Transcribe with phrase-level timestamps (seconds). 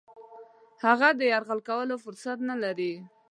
[0.85, 2.93] هغه د یرغل کولو فرصت نه لري.